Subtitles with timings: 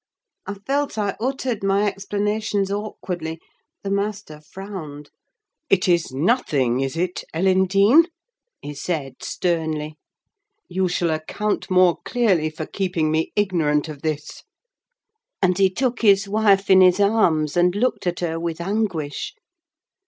[0.47, 3.39] I felt I uttered my explanations awkwardly;
[3.83, 5.11] the master frowned.
[5.69, 8.07] "It is nothing, is it, Ellen Dean?"
[8.63, 9.99] he said sternly.
[10.67, 14.41] "You shall account more clearly for keeping me ignorant of this!"
[15.39, 19.35] And he took his wife in his arms, and looked at her with anguish.